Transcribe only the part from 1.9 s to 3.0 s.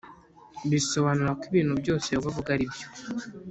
Yehova avuga aribyo